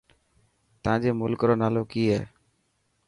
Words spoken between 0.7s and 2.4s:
تانجي ملڪ رو نالو ڪي هي.